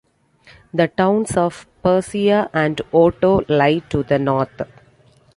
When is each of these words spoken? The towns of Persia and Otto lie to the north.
The 0.73 0.87
towns 0.87 1.37
of 1.37 1.67
Persia 1.83 2.49
and 2.55 2.81
Otto 2.91 3.41
lie 3.47 3.77
to 3.91 4.01
the 4.01 4.17
north. 4.17 4.63